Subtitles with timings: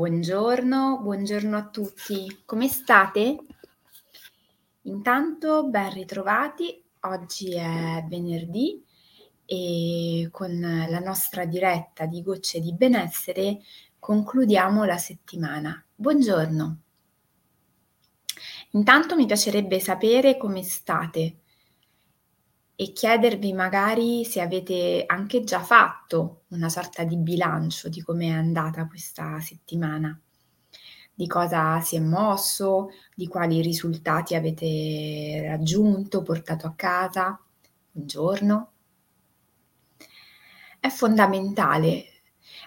[0.00, 2.40] Buongiorno, buongiorno a tutti.
[2.46, 3.36] Come state?
[4.84, 6.82] Intanto ben ritrovati.
[7.00, 8.82] Oggi è venerdì
[9.44, 13.60] e con la nostra diretta di Gocce di Benessere
[13.98, 15.84] concludiamo la settimana.
[15.94, 16.78] Buongiorno.
[18.70, 21.40] Intanto mi piacerebbe sapere come state
[22.80, 28.30] e chiedervi magari se avete anche già fatto una sorta di bilancio di come è
[28.30, 30.18] andata questa settimana,
[31.12, 37.38] di cosa si è mosso, di quali risultati avete raggiunto, portato a casa.
[37.92, 38.72] Buongiorno.
[40.80, 42.04] È fondamentale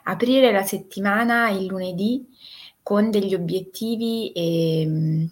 [0.03, 2.27] aprire la settimana il lunedì
[2.83, 5.27] con degli obiettivi e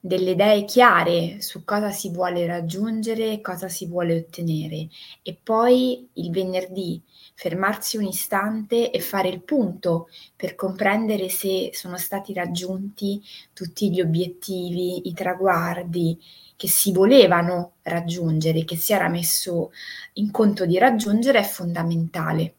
[0.00, 4.88] delle idee chiare su cosa si vuole raggiungere, cosa si vuole ottenere
[5.22, 7.02] e poi il venerdì
[7.34, 14.00] fermarsi un istante e fare il punto per comprendere se sono stati raggiunti tutti gli
[14.00, 16.18] obiettivi, i traguardi
[16.56, 19.72] che si volevano raggiungere, che si era messo
[20.14, 22.54] in conto di raggiungere è fondamentale.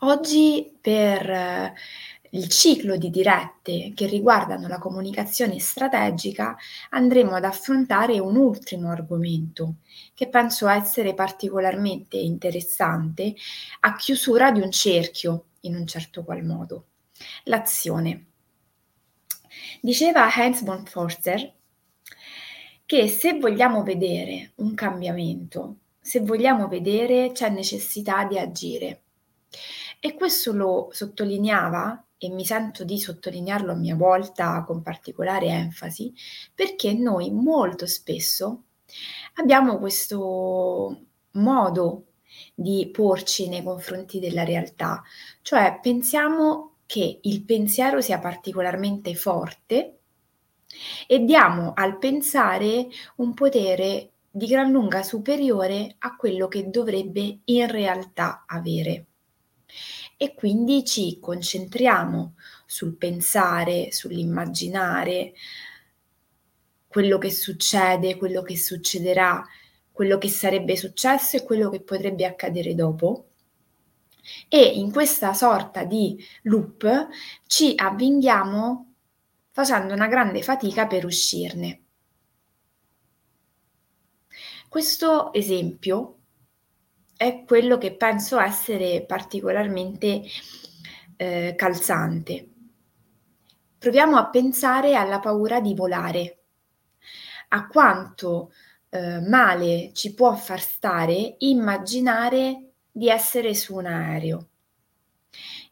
[0.00, 1.72] Oggi per
[2.34, 6.56] il ciclo di dirette che riguardano la comunicazione strategica,
[6.90, 9.76] andremo ad affrontare un ultimo argomento
[10.14, 13.34] che penso essere particolarmente interessante
[13.80, 16.86] a chiusura di un cerchio, in un certo qual modo,
[17.44, 18.26] l'azione.
[19.80, 21.52] Diceva Heinz von Forster
[22.84, 29.02] che se vogliamo vedere un cambiamento, se vogliamo vedere c'è necessità di agire.
[30.00, 36.12] E questo lo sottolineava e mi sento di sottolinearlo a mia volta con particolare enfasi,
[36.54, 38.64] perché noi molto spesso
[39.34, 41.02] abbiamo questo
[41.32, 42.06] modo
[42.54, 45.02] di porci nei confronti della realtà,
[45.42, 49.98] cioè pensiamo che il pensiero sia particolarmente forte
[51.06, 57.70] e diamo al pensare un potere di gran lunga superiore a quello che dovrebbe in
[57.70, 59.06] realtà avere
[60.16, 62.34] e quindi ci concentriamo
[62.66, 65.32] sul pensare, sull'immaginare
[66.86, 69.44] quello che succede, quello che succederà,
[69.90, 73.30] quello che sarebbe successo e quello che potrebbe accadere dopo.
[74.48, 77.08] E in questa sorta di loop
[77.46, 78.92] ci avvinghiamo
[79.50, 81.80] facendo una grande fatica per uscirne.
[84.68, 86.18] Questo esempio
[87.16, 90.22] è quello che penso essere particolarmente
[91.16, 92.48] eh, calzante.
[93.78, 96.38] Proviamo a pensare alla paura di volare,
[97.48, 98.52] a quanto
[98.88, 104.48] eh, male ci può far stare immaginare di essere su un aereo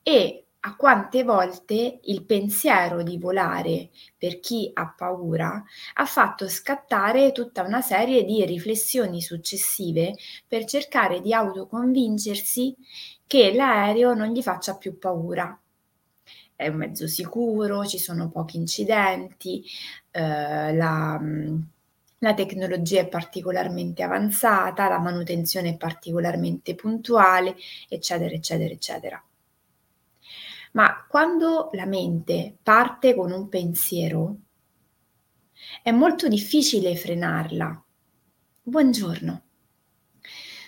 [0.03, 5.63] e a quante volte il pensiero di volare per chi ha paura
[5.95, 10.15] ha fatto scattare tutta una serie di riflessioni successive
[10.47, 12.77] per cercare di autoconvincersi
[13.27, 15.59] che l'aereo non gli faccia più paura.
[16.55, 19.65] È un mezzo sicuro, ci sono pochi incidenti,
[20.13, 21.21] eh, la,
[22.19, 27.57] la tecnologia è particolarmente avanzata, la manutenzione è particolarmente puntuale,
[27.89, 29.25] eccetera, eccetera, eccetera.
[30.73, 34.37] Ma quando la mente parte con un pensiero,
[35.83, 37.85] è molto difficile frenarla.
[38.63, 39.43] Buongiorno.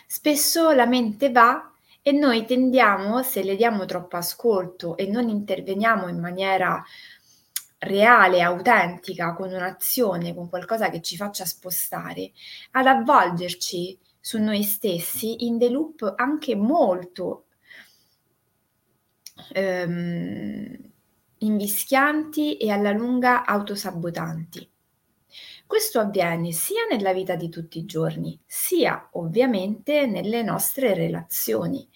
[0.07, 1.73] Spesso la mente va
[2.03, 6.85] e noi tendiamo, se le diamo troppo ascolto e non interveniamo in maniera
[7.79, 12.33] reale, autentica, con un'azione, con qualcosa che ci faccia spostare,
[12.73, 17.44] ad avvolgerci su noi stessi in dei loop anche molto
[19.53, 20.77] ehm,
[21.39, 24.69] invischianti e alla lunga autosabotanti.
[25.67, 31.89] Questo avviene sia nella vita di tutti i giorni, sia ovviamente nelle nostre relazioni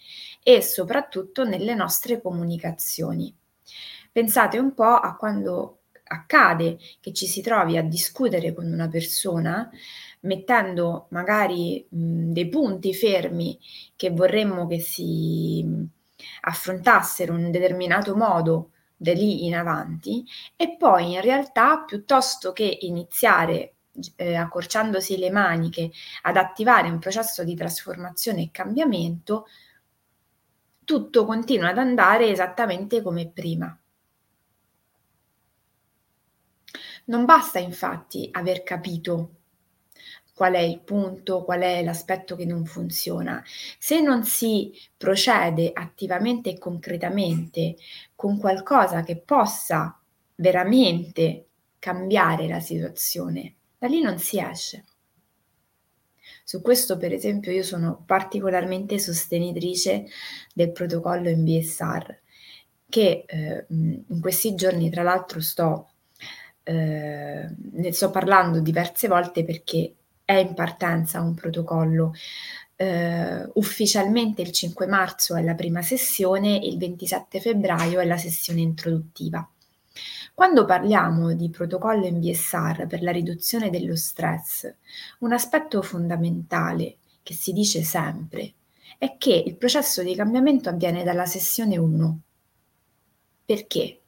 [0.42, 3.34] e soprattutto nelle nostre comunicazioni.
[4.10, 9.70] Pensate un po' a quando accade che ci si trovi a discutere con una persona
[10.20, 13.58] mettendo magari mh, dei punti fermi
[13.94, 15.86] che vorremmo che si
[16.42, 20.24] affrontassero in un determinato modo da lì in avanti
[20.56, 23.74] e poi in realtà piuttosto che iniziare
[24.16, 25.90] eh, accorciandosi le maniche
[26.22, 29.46] ad attivare un processo di trasformazione e cambiamento,
[30.84, 33.78] tutto continua ad andare esattamente come prima.
[37.04, 39.37] Non basta infatti aver capito
[40.38, 43.42] qual è il punto, qual è l'aspetto che non funziona.
[43.76, 47.74] Se non si procede attivamente e concretamente
[48.14, 50.00] con qualcosa che possa
[50.36, 51.46] veramente
[51.80, 54.84] cambiare la situazione, da lì non si esce.
[56.44, 60.06] Su questo, per esempio, io sono particolarmente sostenitrice
[60.54, 62.16] del protocollo in BSR,
[62.88, 65.90] che eh, in questi giorni, tra l'altro, sto,
[66.62, 69.94] eh, ne sto parlando diverse volte perché
[70.28, 72.12] è in partenza un protocollo.
[72.76, 78.60] Uh, ufficialmente il 5 marzo è la prima sessione, il 27 febbraio è la sessione
[78.60, 79.48] introduttiva.
[80.34, 84.70] Quando parliamo di protocollo in BSR per la riduzione dello stress,
[85.20, 88.52] un aspetto fondamentale che si dice sempre
[88.98, 92.20] è che il processo di cambiamento avviene dalla sessione 1.
[93.46, 94.02] Perché?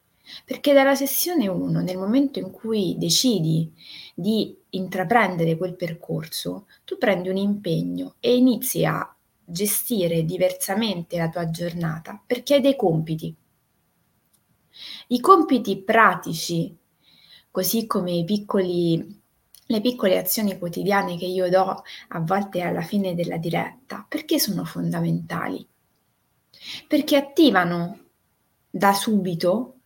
[0.45, 3.73] Perché dalla sessione 1, nel momento in cui decidi
[4.15, 11.49] di intraprendere quel percorso, tu prendi un impegno e inizi a gestire diversamente la tua
[11.49, 13.35] giornata perché hai dei compiti.
[15.07, 16.75] I compiti pratici,
[17.51, 19.21] così come piccoli,
[19.65, 24.63] le piccole azioni quotidiane che io do a volte alla fine della diretta, perché sono
[24.63, 25.67] fondamentali?
[26.87, 27.99] Perché attivano
[28.69, 29.80] da subito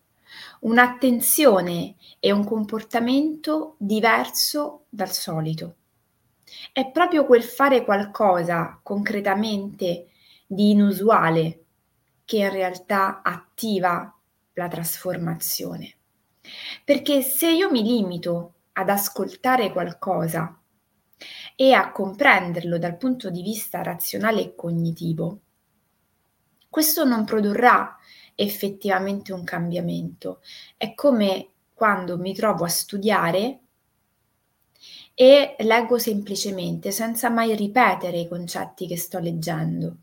[0.62, 5.76] un'attenzione e un comportamento diverso dal solito.
[6.72, 10.08] È proprio quel fare qualcosa concretamente
[10.46, 11.64] di inusuale
[12.24, 14.14] che in realtà attiva
[14.54, 15.96] la trasformazione.
[16.84, 20.60] Perché se io mi limito ad ascoltare qualcosa
[21.56, 25.40] e a comprenderlo dal punto di vista razionale e cognitivo,
[26.70, 27.98] questo non produrrà
[28.36, 30.42] effettivamente un cambiamento.
[30.78, 33.60] È come quando mi trovo a studiare
[35.14, 39.98] e leggo semplicemente senza mai ripetere i concetti che sto leggendo.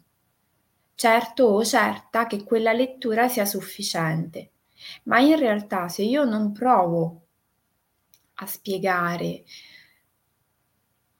[0.94, 4.50] Certo o certa che quella lettura sia sufficiente,
[5.04, 7.20] ma in realtà se io non provo
[8.34, 9.44] a spiegare,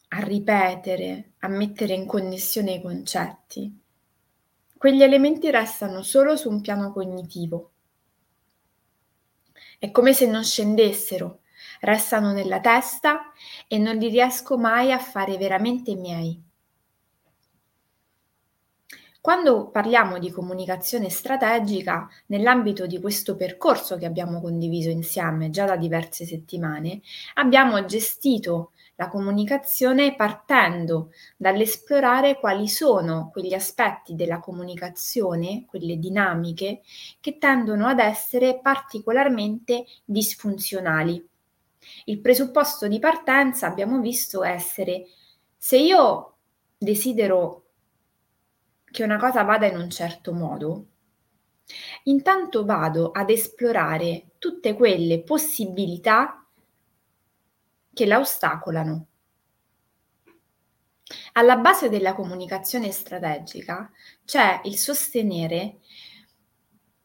[0.09, 3.82] a ripetere, a mettere in connessione i concetti,
[4.83, 7.71] quegli elementi restano solo su un piano cognitivo.
[9.79, 11.43] È come se non scendessero,
[11.83, 13.31] restano nella testa
[13.69, 16.43] e non li riesco mai a fare veramente miei.
[19.21, 25.77] Quando parliamo di comunicazione strategica, nell'ambito di questo percorso che abbiamo condiviso insieme già da
[25.77, 27.03] diverse settimane,
[27.35, 28.72] abbiamo gestito
[29.03, 36.83] la comunicazione partendo dall'esplorare quali sono quegli aspetti della comunicazione, quelle dinamiche,
[37.21, 41.29] che tendono ad essere particolarmente disfunzionali.
[42.05, 45.07] Il presupposto di partenza abbiamo visto essere
[45.57, 46.37] se io
[46.79, 47.65] desidero
[48.85, 50.87] che una cosa vada in un certo modo,
[52.05, 56.42] intanto vado ad esplorare tutte quelle possibilità
[57.93, 59.07] che la ostacolano.
[61.33, 63.91] Alla base della comunicazione strategica
[64.25, 65.79] c'è il sostenere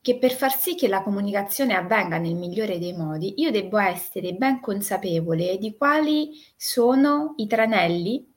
[0.01, 4.33] che per far sì che la comunicazione avvenga nel migliore dei modi, io devo essere
[4.33, 8.33] ben consapevole di quali sono i tranelli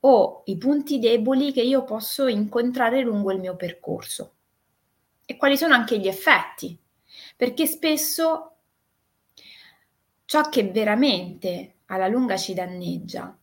[0.00, 4.36] o i punti deboli che io posso incontrare lungo il mio percorso
[5.26, 6.78] e quali sono anche gli effetti,
[7.36, 8.55] perché spesso
[10.26, 13.36] ciò che veramente alla lunga ci danneggia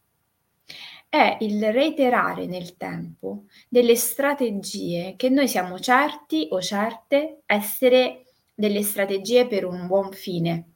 [1.09, 8.81] è il reiterare nel tempo delle strategie che noi siamo certi o certe essere delle
[8.81, 10.71] strategie per un buon fine,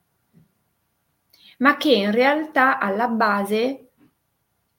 [1.58, 3.90] ma che in realtà alla base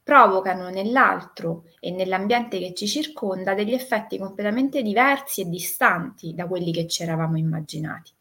[0.03, 6.73] provocano nell'altro e nell'ambiente che ci circonda degli effetti completamente diversi e distanti da quelli
[6.73, 8.13] che ci eravamo immaginati.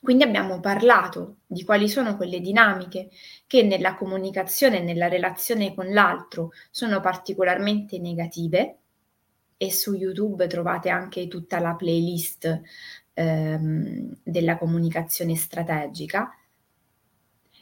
[0.00, 3.10] Quindi abbiamo parlato di quali sono quelle dinamiche
[3.46, 8.78] che nella comunicazione e nella relazione con l'altro sono particolarmente negative
[9.56, 12.60] e su YouTube trovate anche tutta la playlist
[13.14, 16.30] ehm, della comunicazione strategica.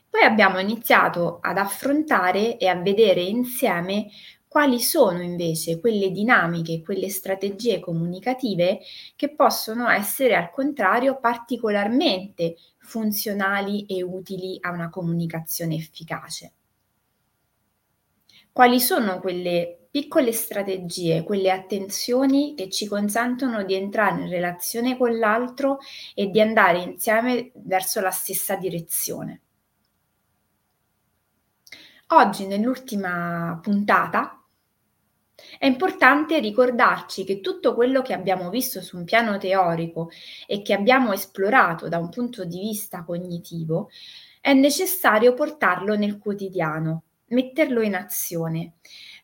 [0.09, 4.09] Poi abbiamo iniziato ad affrontare e a vedere insieme
[4.55, 8.79] quali sono invece quelle dinamiche, quelle strategie comunicative
[9.17, 16.53] che possono essere al contrario particolarmente funzionali e utili a una comunicazione efficace.
[18.53, 25.19] Quali sono quelle piccole strategie, quelle attenzioni che ci consentono di entrare in relazione con
[25.19, 25.79] l'altro
[26.15, 29.41] e di andare insieme verso la stessa direzione?
[32.09, 34.39] Oggi, nell'ultima puntata,
[35.65, 40.11] è importante ricordarci che tutto quello che abbiamo visto su un piano teorico
[40.47, 43.89] e che abbiamo esplorato da un punto di vista cognitivo,
[44.43, 48.75] è necessario portarlo nel quotidiano, metterlo in azione,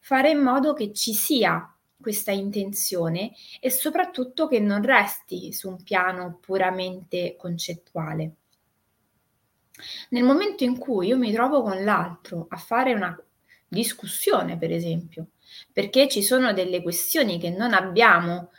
[0.00, 5.82] fare in modo che ci sia questa intenzione e soprattutto che non resti su un
[5.82, 8.36] piano puramente concettuale.
[10.08, 13.14] Nel momento in cui io mi trovo con l'altro a fare una
[13.68, 15.26] discussione, per esempio,
[15.72, 18.50] perché ci sono delle questioni che non abbiamo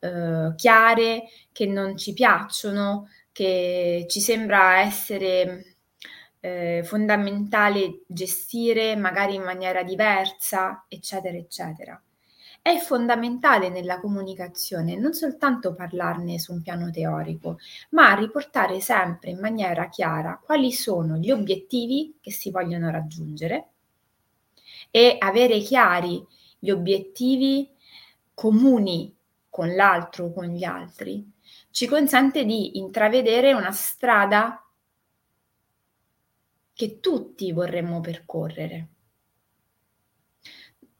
[0.00, 5.76] eh, chiare, che non ci piacciono, che ci sembra essere
[6.40, 12.00] eh, fondamentale gestire magari in maniera diversa, eccetera, eccetera.
[12.60, 17.58] È fondamentale nella comunicazione non soltanto parlarne su un piano teorico,
[17.90, 23.68] ma riportare sempre in maniera chiara quali sono gli obiettivi che si vogliono raggiungere
[24.90, 26.24] e avere chiari
[26.58, 27.70] gli obiettivi
[28.34, 29.14] comuni
[29.48, 31.30] con l'altro o con gli altri
[31.70, 34.64] ci consente di intravedere una strada
[36.72, 38.88] che tutti vorremmo percorrere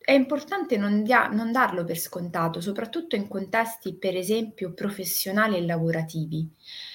[0.09, 5.67] è importante non, dia- non darlo per scontato, soprattutto in contesti, per esempio, professionali e
[5.67, 6.49] lavorativi.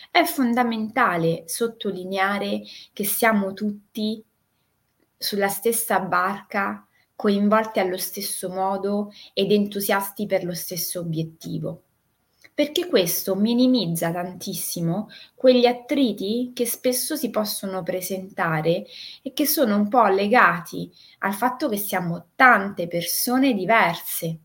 [0.10, 4.26] È fondamentale sottolineare che siamo tutti
[5.16, 11.84] sulla stessa barca, coinvolti allo stesso modo ed entusiasti per lo stesso obiettivo
[12.54, 18.86] perché questo minimizza tantissimo quegli attriti che spesso si possono presentare
[19.24, 24.40] e che sono un po' legati al fatto che siamo tante persone diverse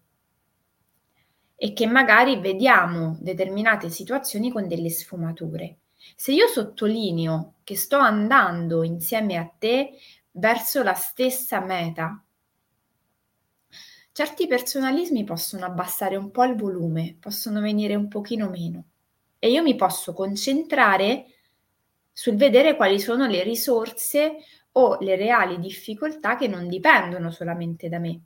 [1.55, 5.79] e che magari vediamo determinate situazioni con delle sfumature.
[6.17, 9.99] Se io sottolineo che sto andando insieme a te
[10.31, 12.23] verso la stessa meta,
[14.19, 18.87] certi personalismi possono abbassare un po' il volume, possono venire un pochino meno
[19.39, 21.27] e io mi posso concentrare
[22.11, 24.39] sul vedere quali sono le risorse
[24.73, 28.21] o le reali difficoltà che non dipendono solamente da me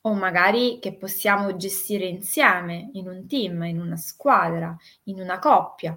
[0.00, 5.96] o magari che possiamo gestire insieme in un team, in una squadra, in una coppia.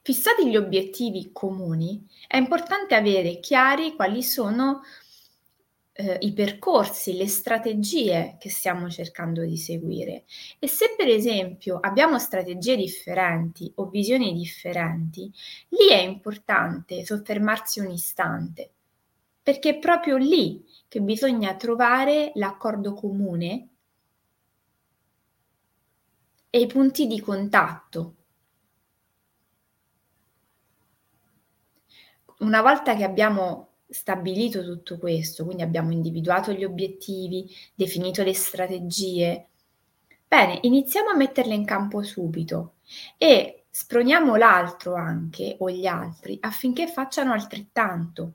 [0.00, 4.80] Fissati gli obiettivi comuni, è importante avere chiari quali sono
[6.00, 10.24] eh, i percorsi, le strategie che stiamo cercando di seguire.
[10.58, 15.30] E se per esempio abbiamo strategie differenti o visioni differenti,
[15.68, 18.70] lì è importante soffermarsi un istante,
[19.42, 23.68] perché è proprio lì che bisogna trovare l'accordo comune
[26.48, 28.14] e i punti di contatto.
[32.38, 39.48] Una volta che abbiamo stabilito tutto questo, quindi abbiamo individuato gli obiettivi, definito le strategie,
[40.26, 42.74] bene, iniziamo a metterle in campo subito
[43.16, 48.34] e sproniamo l'altro anche o gli altri affinché facciano altrettanto.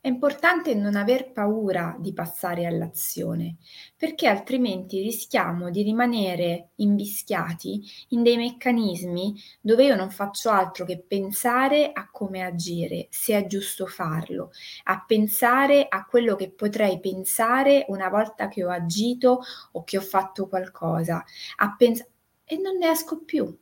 [0.00, 3.56] È importante non aver paura di passare all'azione,
[3.96, 11.00] perché altrimenti rischiamo di rimanere invischiati in dei meccanismi dove io non faccio altro che
[11.00, 14.52] pensare a come agire, se è giusto farlo,
[14.84, 20.02] a pensare a quello che potrei pensare una volta che ho agito o che ho
[20.02, 21.24] fatto qualcosa,
[21.56, 22.06] a pens-
[22.44, 23.52] e non ne esco più.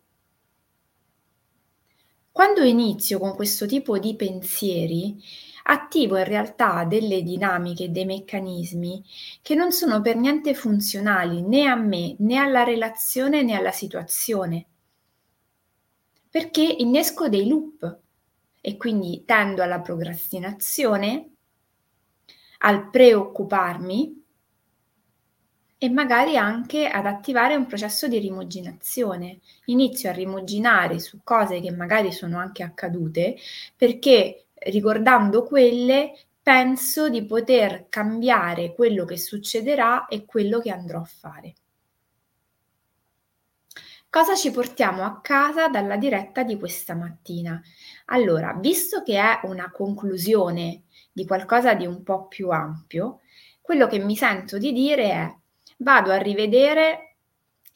[2.30, 5.18] Quando inizio con questo tipo di pensieri,
[5.68, 9.02] attivo in realtà delle dinamiche, dei meccanismi
[9.42, 14.66] che non sono per niente funzionali né a me, né alla relazione, né alla situazione.
[16.30, 17.98] Perché innesco dei loop
[18.60, 21.30] e quindi tendo alla procrastinazione,
[22.58, 24.24] al preoccuparmi
[25.78, 29.40] e magari anche ad attivare un processo di rimuginazione.
[29.66, 33.36] Inizio a rimuginare su cose che magari sono anche accadute
[33.76, 41.04] perché ricordando quelle, penso di poter cambiare quello che succederà e quello che andrò a
[41.04, 41.54] fare.
[44.08, 47.60] Cosa ci portiamo a casa dalla diretta di questa mattina?
[48.06, 53.20] Allora, visto che è una conclusione di qualcosa di un po' più ampio,
[53.60, 55.36] quello che mi sento di dire è
[55.78, 57.16] vado a rivedere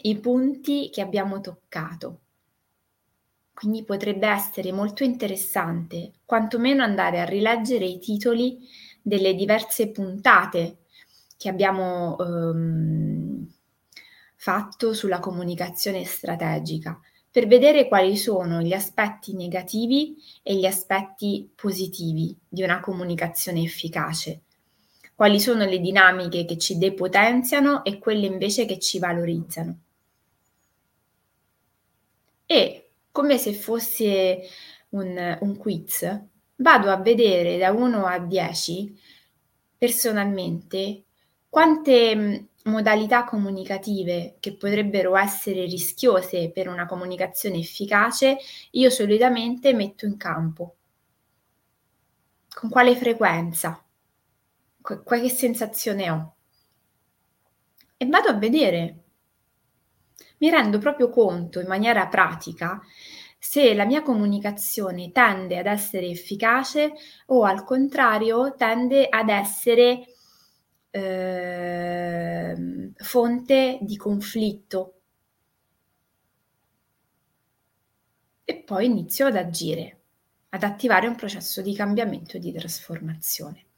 [0.02, 2.20] i punti che abbiamo toccato
[3.60, 8.58] quindi potrebbe essere molto interessante quantomeno andare a rileggere i titoli
[9.02, 10.78] delle diverse puntate
[11.36, 13.46] che abbiamo ehm,
[14.34, 16.98] fatto sulla comunicazione strategica,
[17.30, 24.40] per vedere quali sono gli aspetti negativi e gli aspetti positivi di una comunicazione efficace,
[25.14, 29.78] quali sono le dinamiche che ci depotenziano e quelle invece che ci valorizzano.
[32.46, 34.40] E come se fosse
[34.90, 36.26] un, un quiz,
[36.56, 38.98] vado a vedere da 1 a 10
[39.76, 41.04] personalmente
[41.48, 48.36] quante modalità comunicative che potrebbero essere rischiose per una comunicazione efficace,
[48.72, 50.76] io solitamente metto in campo.
[52.52, 53.82] Con quale frequenza?
[54.80, 56.34] Qu- qualche sensazione ho?
[57.96, 58.99] E vado a vedere.
[60.40, 62.80] Mi rendo proprio conto in maniera pratica
[63.38, 66.92] se la mia comunicazione tende ad essere efficace
[67.26, 70.04] o al contrario tende ad essere
[70.90, 74.94] eh, fonte di conflitto.
[78.44, 80.00] E poi inizio ad agire,
[80.50, 83.69] ad attivare un processo di cambiamento e di trasformazione.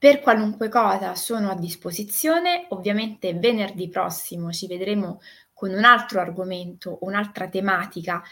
[0.00, 5.20] Per qualunque cosa sono a disposizione, ovviamente venerdì prossimo ci vedremo
[5.52, 8.22] con un altro argomento, un'altra tematica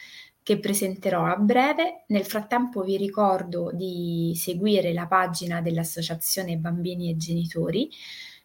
[0.45, 2.05] che presenterò a breve.
[2.07, 7.91] Nel frattempo vi ricordo di seguire la pagina dell'Associazione Bambini e Genitori,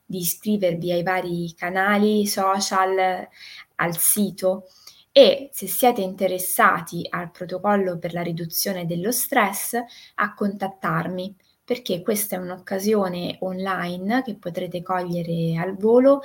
[0.04, 3.28] di iscrivervi ai vari canali social,
[3.76, 4.64] al sito
[5.12, 9.78] e se siete interessati al protocollo per la riduzione dello stress
[10.16, 16.22] a contattarmi perché questa è un'occasione online che potrete cogliere al volo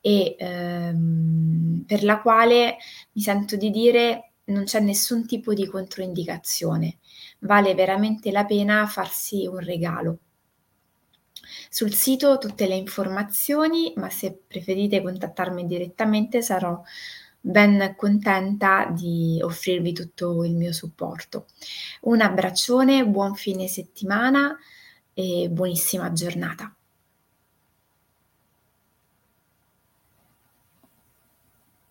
[0.00, 2.76] e ehm, per la quale
[3.12, 6.98] mi sento di dire non c'è nessun tipo di controindicazione,
[7.40, 10.18] vale veramente la pena farsi un regalo.
[11.70, 16.80] Sul sito tutte le informazioni, ma se preferite contattarmi direttamente sarò
[17.40, 21.46] ben contenta di offrirvi tutto il mio supporto.
[22.02, 24.56] Un abbraccione, buon fine settimana
[25.14, 26.74] e buonissima giornata.